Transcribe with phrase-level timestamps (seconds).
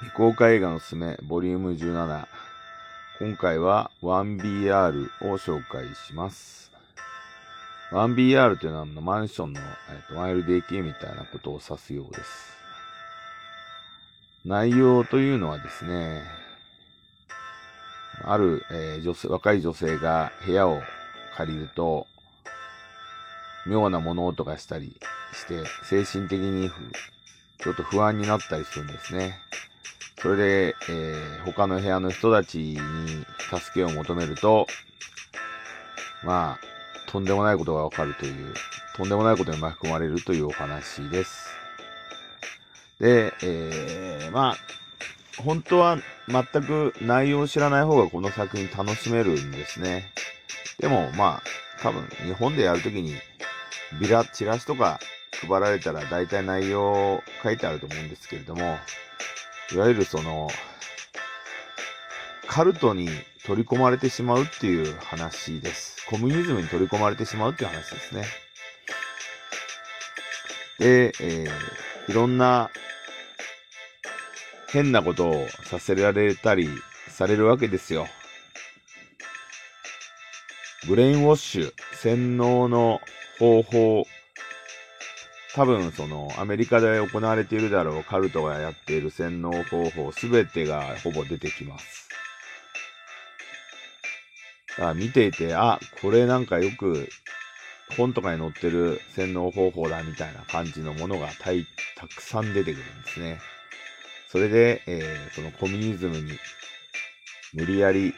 [0.00, 2.26] 未公開映画のすすめ、ボリューム17。
[3.18, 6.72] 今回は 1BR を紹介します。
[7.90, 12.56] 1BR というのはマンションの、えー、と 1LDK みたいなことを指すようです。
[14.46, 16.22] 内容というのはですね、
[18.24, 20.80] ある、えー女性若い女性が部屋を
[21.36, 22.06] 借りると、
[23.66, 24.98] 妙な物音がしたり
[25.34, 26.70] して、精神的に
[27.58, 29.38] ちょっと不安になったりするんですね。
[30.22, 32.76] それで、えー他の部屋の人たちに
[33.50, 34.66] 助けを求めると、
[36.22, 38.54] まあ、とんでもないことがわかるという、
[38.96, 41.48] とんでもないことに巻き込まれるというお話です。
[43.00, 45.96] で、えーまあ、本当は
[46.28, 50.12] 全く内容を知らない方がこの作品楽しめるんですね。
[50.78, 51.42] でも、まあ、
[51.82, 53.14] 多分日本でやるときに、
[53.98, 55.00] ビラ、チラシとか
[55.48, 58.78] 配られたら大体内容書いてあると思うんですけれども、
[59.72, 60.48] いわゆるその、
[62.46, 63.08] カルトに
[63.44, 66.04] 取り込まれてしまうっていう話です。
[66.08, 68.24] コミュニズムに取り込まれてしまうっていう話ですね。
[70.78, 72.70] で、えーいろんな
[74.72, 76.68] 変なことをさせられたり
[77.08, 78.08] されるわけですよ。
[80.88, 83.00] ブレインウォッシュ、洗脳の
[83.38, 84.06] 方法、
[85.54, 92.08] 多分そのアメリカで行われているだろうカルトがやっている洗脳方法すべてがほぼ出てきます。
[94.70, 97.08] だから見ていて、あ、これなんかよく
[97.96, 103.40] 本とかに載ってる洗脳方法だみたいな感じのものがたいたくさん出てくるんですね。
[104.28, 106.38] それで、えーそのコミュニズムに
[107.52, 108.14] 無理やり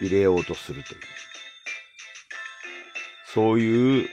[0.00, 1.00] 入れようとするという、
[3.32, 4.08] そういう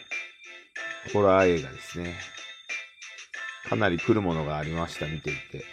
[1.11, 2.15] ホラー映画ですね。
[3.67, 5.65] かなり来るものがありました、見ていて。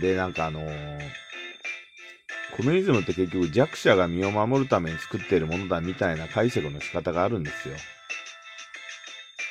[0.00, 1.24] で、なんかあのー
[2.56, 7.74] コミュニズムって結局弱者が身を守るために作っているものだみたいな解釈の仕方があるんですよ。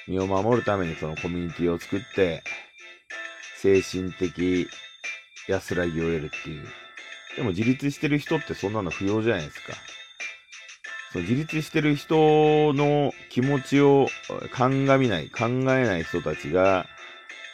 [0.08, 2.44] 身を守るためにそのコミュニティを作って、
[3.58, 4.70] 精神的
[5.50, 6.66] 安らぎを得るっていう。
[7.36, 9.74] でも自立してる人ってそんなの不要じゃないですか。
[11.14, 14.08] その自立してる人の気持ちを
[14.52, 16.88] 鑑みない、考えない人たちが、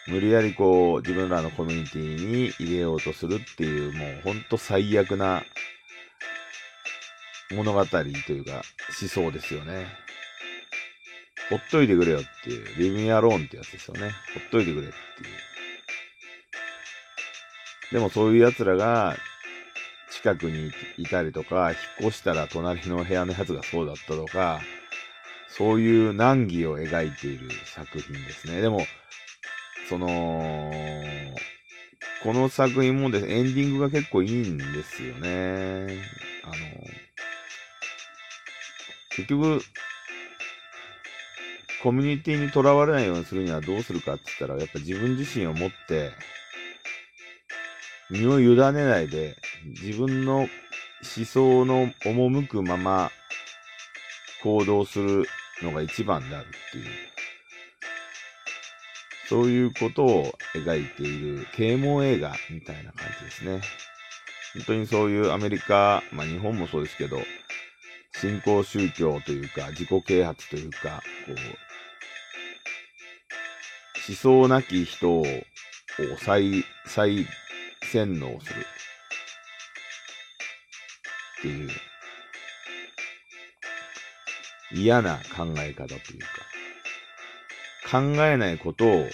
[0.08, 5.44] 無理やりこう自分らのコミュニティに入れようとするっていう、もうほんと最悪な
[7.52, 8.62] 物語というか
[9.02, 9.88] 思想ですよね。
[11.50, 14.12] ほっといてくれよっていう、リビンアローンってやつですよね。
[14.34, 14.94] ほっといてくれっていう。
[17.92, 19.18] でもそういう奴らが
[20.22, 24.60] 近くにいたりとか、引っ越したら隣の部屋のやつがそうだったとか、
[25.48, 28.62] そういう難儀を描いている作品ですね。
[28.62, 28.86] でも、
[29.88, 30.72] その、
[32.22, 36.04] この作品もですね、エンディングが結構いいんですよね。
[36.44, 36.54] あの、
[39.12, 39.62] 結局、
[41.82, 46.12] コミュニティにとらわれないようにするにはどうするかって言ったら、やっぱ自分自身を持って、
[48.10, 49.38] 身を委ねないで、
[49.84, 53.12] 自分の思想の赴くまま
[54.44, 55.28] 行動する
[55.62, 56.86] のが一番であるっていう。
[59.28, 63.62] そういうことを描いている啓蒙映画みたいな感じですね。
[64.56, 67.20] 本当にそういうアメリカ、まあ日本もそうですけど、
[68.16, 71.36] 新興宗教というか、自己啓発というか、こう、
[74.08, 75.26] 思想なき人を
[76.18, 77.28] 再、再
[77.92, 78.66] 洗脳する。
[81.40, 81.70] っていう、
[84.74, 86.30] 嫌な考え方というか、
[87.90, 89.08] 考えないことを、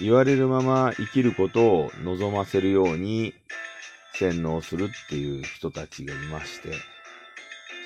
[0.00, 3.32] 言われるまま生きることを望ませるように
[4.14, 6.72] 洗脳するっていう人たちがいまして、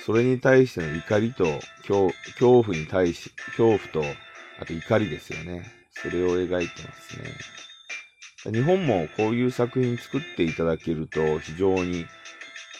[0.06, 1.44] それに対しての怒りと
[1.82, 2.14] 恐
[2.62, 4.02] 怖に対し、恐怖と、
[4.60, 5.70] あと怒りですよね。
[5.90, 7.30] それを描いてますね。
[8.52, 12.06] 日本もこういう作品作っていただけると非常に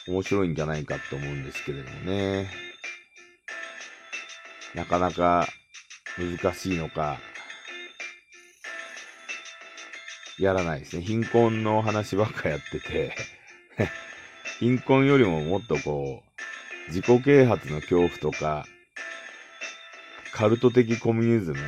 [0.07, 2.49] 面白いんじゃないかと思うんですけれどもね。
[4.75, 5.49] なかなか
[6.17, 7.19] 難しいのか、
[10.39, 11.03] やらないですね。
[11.03, 13.15] 貧困の話ばっかやってて、
[14.61, 18.67] 貧困よりももっとこう、自己啓発の恐怖とか、
[20.33, 21.59] カルト的コミュニズム、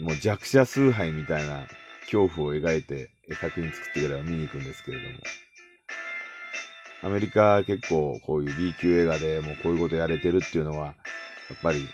[0.00, 1.66] もう弱者崇拝みたいな
[2.10, 3.10] 恐怖を描いて
[3.40, 5.18] 作品作ってくれば見に行くんですけれども。
[7.00, 10.92] アメリカ結構こういう B 級映画でもうこういうことやれてるっていうのは、や
[11.54, 11.86] っぱり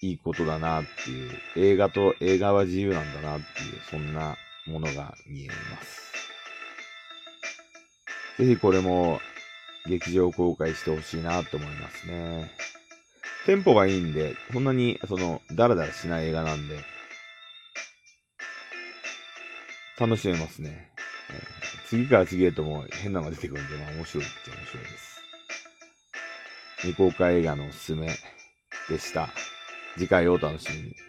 [0.00, 4.36] いいことだなっていう、映画と映画は自由なんだなっていう、そんな
[4.66, 6.08] ものが見えます。
[8.38, 9.20] ぜひこれも
[9.86, 12.50] 劇場公開してほしいなと思いますね。
[13.44, 16.76] テンポがいいんで、そんなに、その、ダラダラしない映画なんで、
[19.98, 20.90] 楽しめますね。
[21.88, 25.20] 次から次へとも変なのが出てくるんで、まあ面白いっちゃ面白いです。
[26.78, 28.08] 未公開映画のおすすめ
[28.88, 29.28] でした。
[29.96, 31.07] 次回をお楽しみに。